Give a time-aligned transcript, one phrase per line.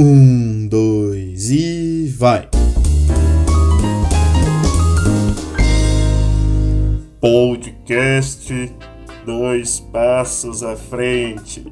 [0.00, 2.48] Um, dois e vai!
[7.20, 8.72] Podcast
[9.26, 11.66] Dois Passos à Frente.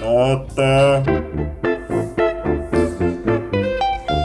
[0.00, 1.04] Nota.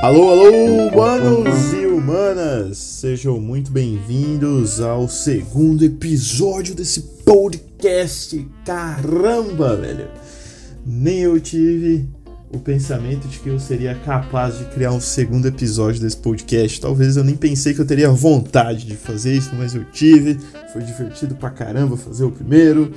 [0.02, 0.50] Alô, alô,
[0.88, 2.80] humanos e humanas!
[2.80, 8.44] Sejam muito bem-vindos ao segundo episódio desse podcast.
[8.66, 10.10] Caramba, velho!
[10.84, 12.10] Nem eu tive
[12.54, 16.80] o pensamento de que eu seria capaz de criar um segundo episódio desse podcast.
[16.80, 20.40] Talvez eu nem pensei que eu teria vontade de fazer isso, mas eu tive.
[20.72, 22.94] Foi divertido pra caramba fazer o primeiro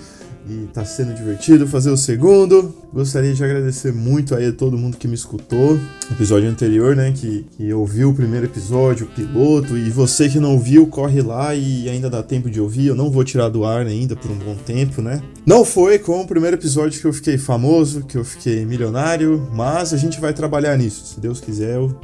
[0.49, 2.75] e tá sendo divertido fazer o segundo.
[2.93, 5.79] Gostaria de agradecer muito aí a todo mundo que me escutou
[6.11, 7.13] episódio anterior, né?
[7.15, 9.77] Que, que ouviu o primeiro episódio, o piloto.
[9.77, 12.87] E você que não ouviu, corre lá e ainda dá tempo de ouvir.
[12.87, 15.21] Eu não vou tirar do ar ainda por um bom tempo, né?
[15.45, 19.93] Não foi com o primeiro episódio que eu fiquei famoso, que eu fiquei milionário, mas
[19.93, 21.07] a gente vai trabalhar nisso.
[21.07, 21.95] Se Deus quiser, eu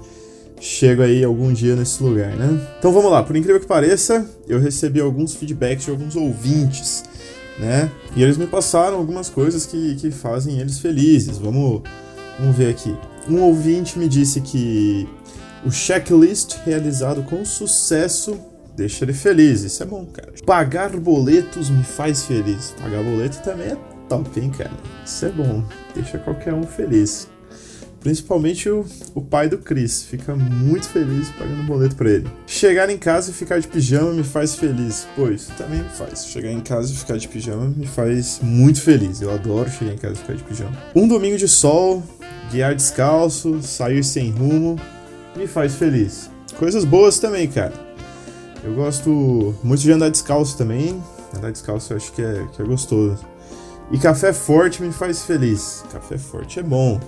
[0.60, 2.60] chego aí algum dia nesse lugar, né?
[2.78, 7.04] Então vamos lá, por incrível que pareça, eu recebi alguns feedbacks de alguns ouvintes
[7.58, 7.90] né?
[8.16, 11.38] E eles me passaram algumas coisas que, que fazem eles felizes.
[11.38, 11.82] Vamos,
[12.38, 12.94] vamos ver aqui.
[13.28, 15.08] Um ouvinte me disse que
[15.64, 18.38] o checklist realizado com sucesso
[18.74, 19.62] deixa ele feliz.
[19.62, 20.32] Isso é bom, cara.
[20.44, 22.74] Pagar boletos me faz feliz.
[22.80, 23.76] Pagar boleto também é
[24.08, 24.72] top, hein, cara?
[25.04, 25.64] Isso é bom.
[25.94, 27.28] Deixa qualquer um feliz.
[28.02, 30.02] Principalmente o, o pai do Chris.
[30.02, 32.28] Fica muito feliz pagando boleto pra ele.
[32.46, 35.06] Chegar em casa e ficar de pijama me faz feliz.
[35.14, 36.26] Pô, isso também me faz.
[36.26, 39.22] Chegar em casa e ficar de pijama me faz muito feliz.
[39.22, 40.76] Eu adoro chegar em casa e ficar de pijama.
[40.94, 42.02] Um domingo de sol,
[42.50, 44.76] guiar descalço, sair sem rumo,
[45.36, 46.28] me faz feliz.
[46.58, 47.72] Coisas boas também, cara.
[48.64, 51.00] Eu gosto muito de andar descalço também.
[51.36, 53.24] Andar descalço eu acho que é, que é gostoso.
[53.92, 55.84] E café forte me faz feliz.
[55.92, 57.00] Café forte é bom.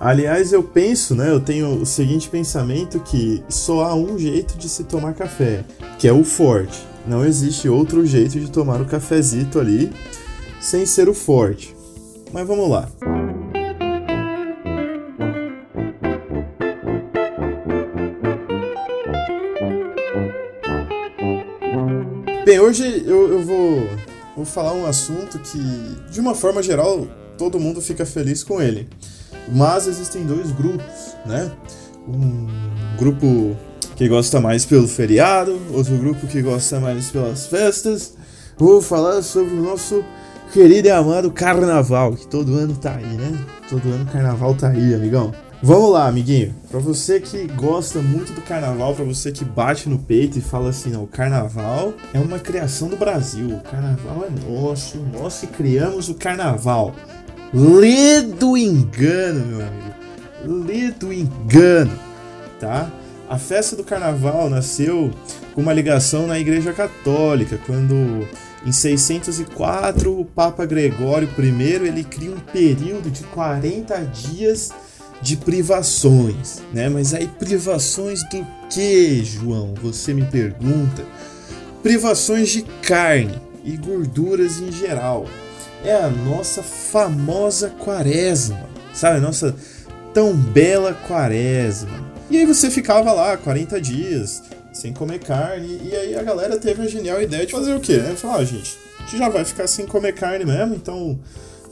[0.00, 1.30] Aliás, eu penso, né?
[1.30, 5.62] Eu tenho o seguinte pensamento que só há um jeito de se tomar café,
[5.98, 6.86] que é o forte.
[7.06, 9.92] Não existe outro jeito de tomar o cafezito ali
[10.58, 11.76] sem ser o forte.
[12.32, 12.88] Mas vamos lá.
[22.46, 23.86] Bem, hoje eu, eu vou,
[24.34, 25.58] vou falar um assunto que,
[26.10, 27.06] de uma forma geral,
[27.36, 28.88] todo mundo fica feliz com ele.
[29.50, 31.50] Mas existem dois grupos, né?
[32.08, 32.46] Um
[32.98, 33.56] grupo
[33.96, 38.14] que gosta mais pelo feriado, outro grupo que gosta mais pelas festas.
[38.56, 40.04] Vou falar sobre o nosso
[40.52, 43.38] querido e amado carnaval, que todo ano tá aí, né?
[43.68, 45.32] Todo ano carnaval tá aí, amigão.
[45.62, 46.54] Vamos lá, amiguinho.
[46.70, 50.70] Para você que gosta muito do carnaval, para você que bate no peito e fala
[50.70, 53.56] assim, não, o carnaval é uma criação do Brasil.
[53.56, 56.94] O carnaval é nosso, nós que criamos o carnaval.
[57.52, 60.66] Lê do engano, meu amigo.
[60.66, 61.98] Lê do engano,
[62.60, 62.90] tá?
[63.28, 65.10] A festa do carnaval nasceu
[65.52, 68.26] com uma ligação na Igreja Católica, quando
[68.64, 74.70] em 604 o Papa Gregório I ele cria um período de 40 dias
[75.20, 76.88] de privações, né?
[76.88, 79.74] Mas aí privações do que, João?
[79.82, 81.04] Você me pergunta.
[81.82, 85.26] Privações de carne e gorduras em geral
[85.84, 89.18] é a nossa famosa quaresma, sabe?
[89.18, 89.54] A nossa
[90.12, 92.10] tão bela quaresma.
[92.30, 94.42] E aí você ficava lá 40 dias
[94.72, 97.96] sem comer carne, e aí a galera teve a genial ideia de fazer o quê?
[97.96, 98.14] Né?
[98.14, 101.18] Falar, ah, gente, a gente já vai ficar sem comer carne mesmo, então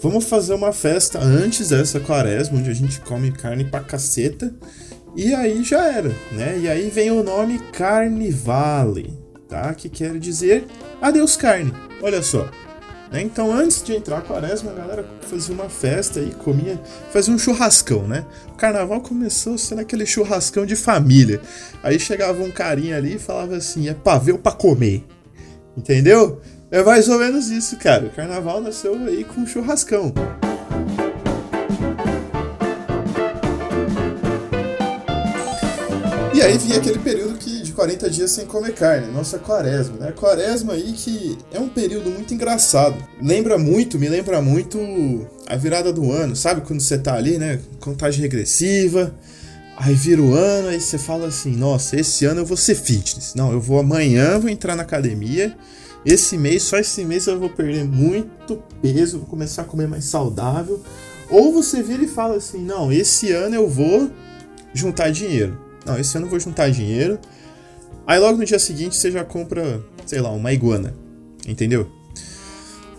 [0.03, 4.53] vamos fazer uma festa antes dessa quaresma, onde a gente come carne pra caceta,
[5.17, 6.59] e aí já era, né?
[6.59, 9.19] E aí vem o nome Carnivale,
[9.49, 9.73] tá?
[9.75, 10.67] Que quer dizer
[11.01, 11.73] adeus carne.
[12.03, 12.49] Olha só,
[13.11, 13.23] né?
[13.23, 16.79] Então, antes de entrar a quaresma, a galera fazia uma festa e comia,
[17.11, 18.25] fazia um churrascão, né?
[18.49, 21.41] O carnaval começou sendo aquele churrascão de família.
[21.83, 25.05] Aí chegava um carinha ali e falava assim: é pavê pra comer?
[25.77, 26.41] Entendeu?
[26.71, 28.07] É mais ou menos isso, cara.
[28.07, 30.13] O carnaval nasceu aí com churrascão.
[36.35, 37.48] E aí vinha aquele período que
[37.79, 40.11] 40 dias sem comer carne, nossa quaresma, né?
[40.11, 42.97] Quaresma aí que é um período muito engraçado.
[43.23, 44.77] Lembra muito, me lembra muito
[45.47, 46.63] a virada do ano, sabe?
[46.63, 47.61] Quando você tá ali, né?
[47.79, 49.15] Contagem regressiva,
[49.77, 53.37] aí vira o ano, aí você fala assim: nossa, esse ano eu vou ser fitness.
[53.37, 55.57] Não, eu vou amanhã, vou entrar na academia.
[56.05, 60.05] Esse mês, só esse mês eu vou perder muito peso, vou começar a comer mais
[60.05, 60.83] saudável.
[61.31, 64.11] Ou você vira e fala assim: não, esse ano eu vou
[64.75, 65.57] juntar dinheiro.
[65.87, 67.21] Não, esse ano eu vou juntar dinheiro.
[68.08, 70.94] Aí logo no dia seguinte você já compra, sei lá, uma iguana.
[71.46, 71.87] Entendeu?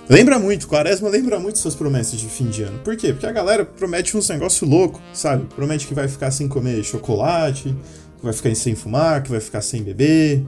[0.07, 2.77] Lembra muito, Quaresma lembra muito suas promessas de fim de ano.
[2.83, 3.11] Por quê?
[3.11, 5.47] Porque a galera promete uns negócio louco, sabe?
[5.55, 7.75] Promete que vai ficar sem comer chocolate,
[8.17, 10.45] que vai ficar sem fumar, que vai ficar sem beber,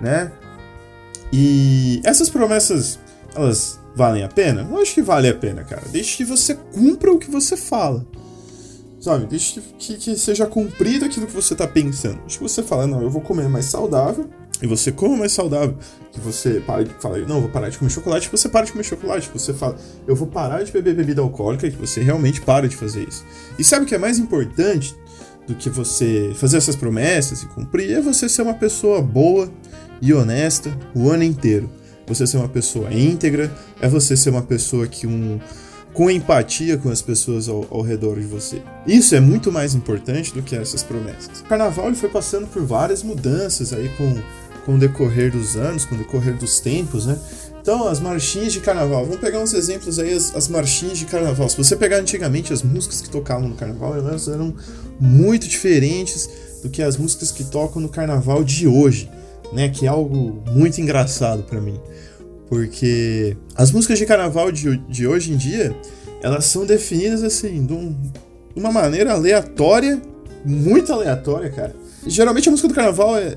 [0.00, 0.32] né?
[1.30, 2.98] E essas promessas,
[3.34, 4.66] elas valem a pena?
[4.70, 5.82] Eu acho que vale a pena, cara.
[5.90, 8.06] Deixe que você cumpra o que você fala.
[9.02, 9.26] Sabe?
[9.26, 12.20] Deixe que, que seja cumprido aquilo que você tá pensando.
[12.24, 14.30] Acho que você fala, não, eu vou comer mais saudável,
[14.62, 15.76] e você coma mais saudável,
[16.12, 18.70] que você para de falar, não, vou parar de comer chocolate, que você para de
[18.70, 19.76] comer chocolate, que você fala,
[20.06, 23.24] eu vou parar de beber bebida alcoólica, que você realmente para de fazer isso.
[23.58, 24.94] E sabe o que é mais importante
[25.48, 27.90] do que você fazer essas promessas e cumprir?
[27.94, 29.50] É você ser uma pessoa boa
[30.00, 31.68] e honesta o ano inteiro.
[32.06, 35.40] Você ser uma pessoa íntegra, é você ser uma pessoa que um
[35.92, 38.62] com empatia com as pessoas ao, ao, redor de você.
[38.86, 41.40] Isso é muito mais importante do que essas promessas.
[41.40, 44.14] O carnaval foi passando por várias mudanças aí com
[44.64, 47.18] com o decorrer dos anos, com o decorrer dos tempos, né?
[47.60, 51.48] Então, as marchinhas de carnaval, vamos pegar uns exemplos aí, as, as marchinhas de carnaval.
[51.48, 54.54] Se você pegar antigamente as músicas que tocavam no carnaval, elas eram
[54.98, 56.28] muito diferentes
[56.62, 59.08] do que as músicas que tocam no carnaval de hoje,
[59.52, 59.68] né?
[59.68, 61.78] Que é algo muito engraçado para mim.
[62.52, 65.74] Porque as músicas de carnaval de, de hoje em dia,
[66.22, 67.96] elas são definidas assim, de, um,
[68.54, 70.02] de uma maneira aleatória,
[70.44, 71.74] muito aleatória, cara.
[72.06, 73.36] Geralmente a música do carnaval é,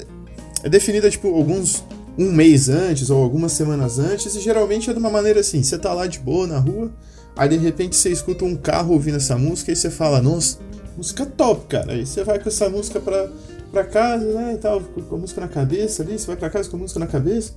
[0.65, 1.81] é definida, tipo, alguns.
[2.17, 5.77] um mês antes ou algumas semanas antes, e geralmente é de uma maneira assim: você
[5.77, 6.91] tá lá de boa na rua,
[7.38, 10.57] aí de repente você escuta um carro ouvindo essa música e você fala, nossa,
[10.97, 11.94] música top, cara.
[11.94, 13.29] Aí você vai com essa música pra,
[13.71, 16.69] pra casa, né, e tal, com a música na cabeça ali, você vai pra casa
[16.69, 17.53] com a música na cabeça.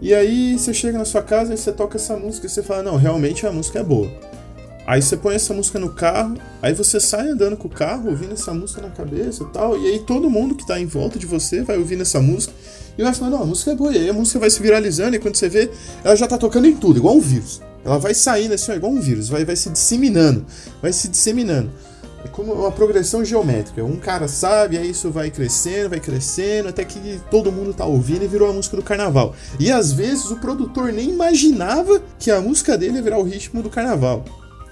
[0.00, 2.82] E aí você chega na sua casa e você toca essa música e você fala,
[2.82, 4.10] não, realmente a música é boa.
[4.86, 8.34] Aí você põe essa música no carro, aí você sai andando com o carro, ouvindo
[8.34, 11.26] essa música na cabeça e tal, e aí todo mundo que tá em volta de
[11.26, 12.54] você vai ouvindo essa música
[12.96, 15.16] e vai falando, não, a música é boa, e aí a música vai se viralizando,
[15.16, 15.70] e quando você vê,
[16.04, 17.60] ela já tá tocando em tudo, igual um vírus.
[17.84, 20.46] Ela vai saindo assim, igual um vírus, vai, vai se disseminando,
[20.80, 21.70] vai se disseminando.
[22.26, 23.84] É como uma progressão geométrica.
[23.84, 28.24] Um cara sabe, aí isso vai crescendo, vai crescendo, até que todo mundo tá ouvindo
[28.24, 29.32] e virou a música do carnaval.
[29.60, 33.62] E às vezes o produtor nem imaginava que a música dele ia virar o ritmo
[33.62, 34.24] do carnaval.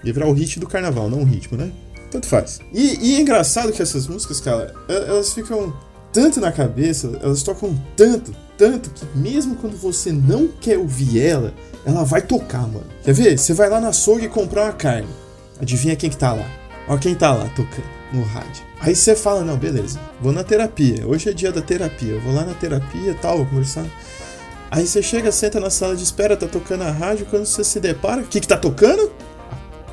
[0.02, 1.70] Ia virar o hit do carnaval, não o ritmo, né?
[2.10, 2.58] Tanto faz.
[2.72, 5.72] E, e é engraçado que essas músicas, cara, elas ficam
[6.12, 11.54] tanto na cabeça, elas tocam tanto, tanto, que mesmo quando você não quer ouvir ela,
[11.86, 12.86] ela vai tocar, mano.
[13.04, 13.38] Quer ver?
[13.38, 15.08] Você vai lá na açougue comprar uma carne.
[15.60, 16.63] Adivinha quem que tá lá?
[16.86, 18.62] Ó quem tá lá tocando no rádio.
[18.80, 21.06] Aí você fala, não, beleza, vou na terapia.
[21.06, 22.12] Hoje é dia da terapia.
[22.12, 23.86] Eu vou lá na terapia tal, vou conversar.
[24.70, 27.26] Aí você chega, senta na sala de espera, tá tocando a rádio.
[27.26, 29.10] Quando você se depara, o que que tá tocando?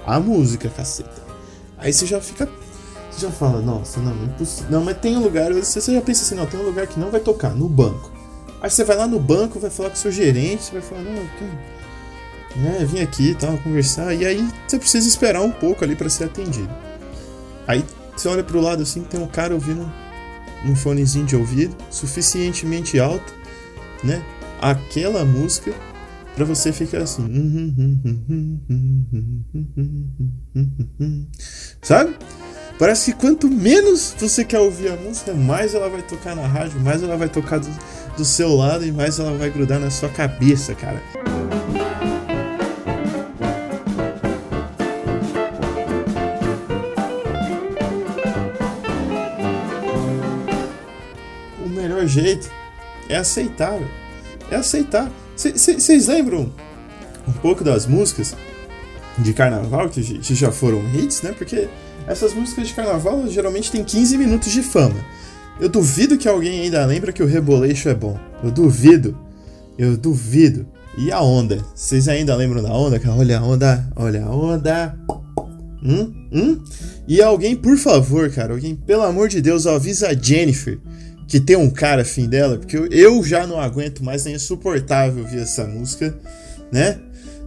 [0.06, 1.22] a música, caceta.
[1.78, 2.50] Aí você já fica.
[3.10, 4.72] Você já fala, nossa, não, é impossível.
[4.72, 5.52] Não, mas tem um lugar.
[5.54, 8.12] Você já pensa assim, não, tem um lugar que não vai tocar, no banco.
[8.62, 11.02] Aí você vai lá no banco, vai falar com o seu gerente, você vai falar,
[11.02, 11.50] não, tem.
[12.56, 14.14] Né, vim aqui e tal, conversar.
[14.14, 16.70] E aí você precisa esperar um pouco ali para ser atendido.
[17.68, 17.84] Aí
[18.16, 19.90] você olha pro lado assim, tem um cara ouvindo
[20.66, 23.34] um fonezinho de ouvido, suficientemente alto,
[24.04, 24.22] né?
[24.62, 25.74] Aquela música
[26.36, 27.28] para você ficar assim.
[31.82, 32.16] Sabe?
[32.78, 36.80] Parece que quanto menos você quer ouvir a música, mais ela vai tocar na rádio,
[36.80, 37.70] mais ela vai tocar do,
[38.18, 41.02] do seu lado e mais ela vai grudar na sua cabeça, cara.
[52.12, 52.50] Jeito
[53.10, 53.80] é aceitar,
[54.50, 55.12] é aceitar.
[55.36, 56.54] Vocês lembram
[57.28, 58.36] um pouco das músicas
[59.18, 61.34] de carnaval que, que já foram hits, né?
[61.38, 61.68] Porque
[62.08, 64.96] essas músicas de carnaval geralmente têm 15 minutos de fama.
[65.60, 68.20] Eu duvido que alguém ainda lembra que o Reboleixo é bom.
[68.44, 69.18] Eu duvido.
[69.78, 70.66] Eu duvido.
[70.98, 71.64] E a onda?
[71.74, 73.00] Vocês ainda lembram da onda?
[73.18, 74.98] Olha a onda, olha a onda.
[75.84, 76.14] Hum?
[76.32, 76.64] Hum?
[77.08, 80.80] E alguém, por favor, cara, alguém, pelo amor de Deus, avisa a Jennifer
[81.32, 85.40] que tem um cara afim dela, porque eu, já não aguento mais, é insuportável ouvir
[85.40, 86.14] essa música,
[86.70, 87.00] né?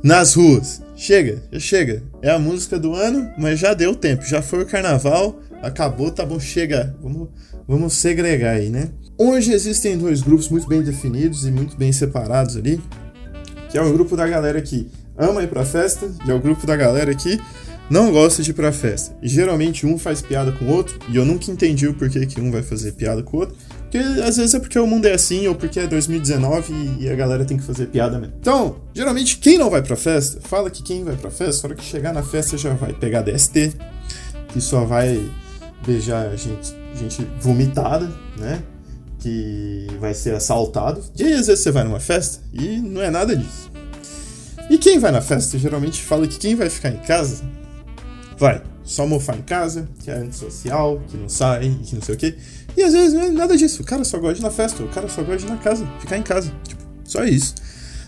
[0.03, 0.81] Nas ruas.
[0.97, 2.03] Chega, já chega.
[2.23, 6.25] É a música do ano, mas já deu tempo, já foi o carnaval, acabou, tá
[6.25, 6.97] bom, chega.
[7.03, 7.29] Vamos,
[7.69, 8.89] vamos segregar aí, né?
[9.19, 12.81] Hoje existem dois grupos muito bem definidos e muito bem separados ali,
[13.69, 16.67] que é o grupo da galera que ama ir pra festa e é o grupo
[16.67, 17.39] da galera que
[17.91, 19.17] não gosta de ir pra festa.
[19.23, 22.41] E geralmente um faz piada com o outro, e eu nunca entendi o porquê que
[22.41, 23.57] um vai fazer piada com o outro.
[23.83, 27.15] Porque às vezes é porque o mundo é assim, ou porque é 2019 e a
[27.15, 28.35] galera tem que fazer piada mesmo.
[28.41, 31.81] Então, geralmente quem não vai pra festa, fala que quem vai pra festa, na hora
[31.81, 33.73] que chegar na festa já vai pegar DST,
[34.49, 35.31] que só vai
[35.87, 38.63] beijar gente, gente vomitada, né?
[39.21, 41.01] Que vai ser assaltado.
[41.17, 43.71] E aí às vezes você vai numa festa e não é nada disso.
[44.69, 47.45] E quem vai na festa geralmente fala que quem vai ficar em casa
[48.39, 52.19] vai só mofar em casa, que é antissocial, que não sai, que não sei o
[52.19, 52.37] quê.
[52.77, 53.83] E às vezes não é nada disso.
[53.83, 55.57] O cara só gosta de ir na festa, o cara só gosta de ir na
[55.57, 56.53] casa, ficar em casa.
[56.65, 57.55] Tipo, só isso.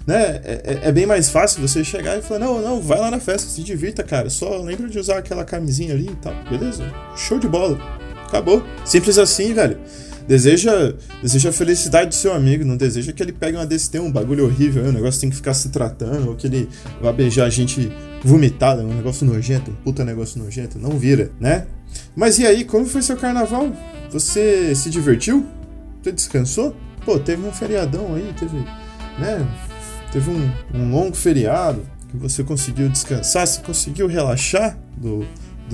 [0.07, 0.41] Né?
[0.45, 3.19] É, é, é bem mais fácil você chegar e falar: não, não, vai lá na
[3.19, 4.29] festa, se divirta, cara.
[4.29, 6.35] Só lembra de usar aquela camisinha ali e tal.
[6.49, 6.85] Beleza?
[7.17, 7.79] Show de bola.
[8.27, 8.63] Acabou.
[8.85, 9.79] Simples assim, velho.
[10.27, 14.11] Deseja, deseja a felicidade do seu amigo, não deseja que ele pegue uma desse um
[14.11, 16.69] bagulho horrível, o negócio tem que ficar se tratando, ou que ele
[17.01, 17.93] vá beijar a gente
[18.25, 21.67] vomitada, um negócio nojento, um puta negócio nojento, não vira, né?
[22.17, 23.73] Mas e aí, como foi seu carnaval?
[24.11, 25.47] Você se divertiu?
[26.03, 26.75] Você descansou?
[27.05, 28.57] Pô, teve um feriadão aí, teve,
[29.19, 29.47] né?
[30.13, 35.25] Teve um, um longo feriado que você conseguiu descansar, você conseguiu relaxar do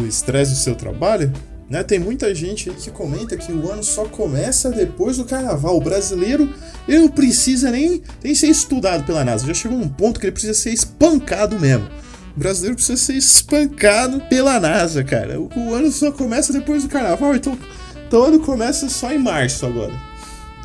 [0.07, 1.33] estresse do, do seu trabalho?
[1.73, 1.83] Né?
[1.83, 5.79] Tem muita gente que comenta que o ano só começa depois do carnaval.
[5.79, 6.53] O brasileiro
[6.87, 9.47] ele não precisa nem, nem ser estudado pela NASA.
[9.47, 11.89] Já chegou um ponto que ele precisa ser espancado mesmo.
[12.37, 15.41] O brasileiro precisa ser espancado pela NASA, cara.
[15.41, 17.59] O, o ano só começa depois do carnaval, então,
[18.07, 19.95] então ano começa só em março agora.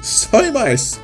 [0.01, 0.99] Só em março.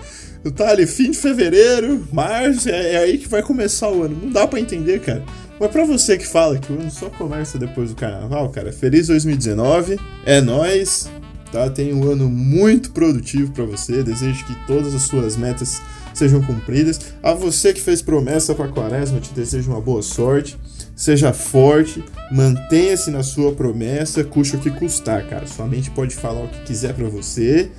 [0.53, 4.19] Tá ali, fim de fevereiro, março, é, é aí que vai começar o ano.
[4.21, 5.23] Não dá para entender, cara.
[5.59, 9.07] Mas pra você que fala que o ano só começa depois do carnaval, cara, feliz
[9.07, 11.09] 2019, é nós,
[11.51, 11.69] tá?
[11.69, 15.81] Tenha um ano muito produtivo para você, desejo que todas as suas metas
[16.13, 16.99] sejam cumpridas.
[17.21, 20.57] A você que fez promessa para quaresma, te desejo uma boa sorte.
[20.95, 25.47] Seja forte, mantenha-se na sua promessa, custe o que custar, cara.
[25.47, 27.71] Sua mente pode falar o que quiser para você.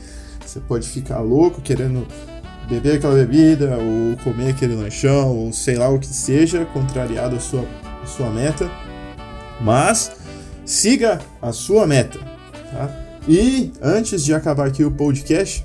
[0.44, 2.06] Você pode ficar louco querendo
[2.68, 7.40] beber aquela bebida, ou comer aquele lanchão, ou sei lá o que seja, contrariado a
[7.40, 7.64] sua,
[8.02, 8.71] a sua meta.
[9.61, 10.12] Mas
[10.64, 12.18] siga a sua meta.
[12.71, 12.90] Tá?
[13.28, 15.64] E antes de acabar aqui o podcast,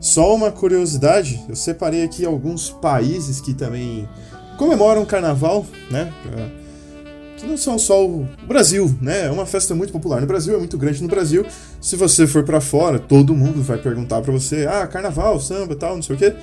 [0.00, 4.08] só uma curiosidade: eu separei aqui alguns países que também
[4.58, 6.12] comemoram carnaval, né?
[7.46, 9.26] Não são só o Brasil, né?
[9.26, 11.44] É uma festa muito popular no Brasil, é muito grande no Brasil.
[11.80, 15.96] Se você for para fora, todo mundo vai perguntar para você: "Ah, carnaval, samba, tal,
[15.96, 16.34] não sei o quê".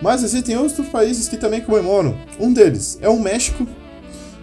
[0.00, 2.16] Mas existem outros países que também comemoram.
[2.38, 3.66] Um deles é o México,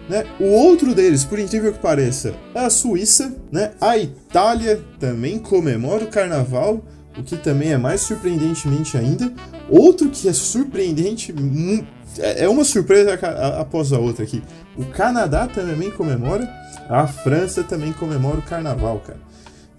[0.08, 0.24] né?
[0.38, 3.72] O outro deles, por incrível que pareça, é a Suíça, né?
[3.80, 6.84] A Itália também comemora o carnaval,
[7.18, 9.32] o que também é mais surpreendentemente ainda.
[9.68, 11.84] Outro que é surpreendente, é,
[12.18, 13.14] é uma surpresa
[13.58, 14.42] após a outra aqui.
[14.76, 16.48] O Canadá também comemora,
[16.88, 19.18] a França também comemora o carnaval, cara.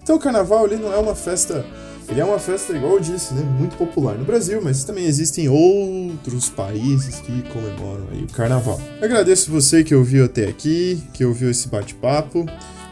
[0.02, 1.64] Então o carnaval ele não é uma festa,
[2.08, 5.48] ele é uma festa igual eu disse, né, muito popular no Brasil, mas também existem
[5.48, 8.80] outros países que comemoram aí o carnaval.
[9.02, 12.46] Agradeço você que ouviu até aqui, que ouviu esse bate-papo,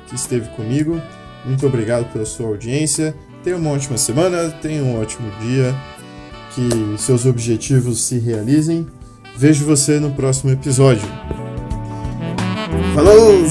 [0.08, 1.00] que esteve comigo.
[1.46, 3.14] Muito obrigado pela sua audiência.
[3.42, 5.74] Tenha uma ótima semana, tenha um ótimo dia,
[6.54, 8.86] que seus objetivos se realizem.
[9.38, 11.07] Vejo você no próximo episódio.
[12.95, 13.45] Falou!